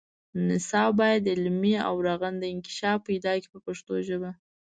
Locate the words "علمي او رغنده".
1.33-2.47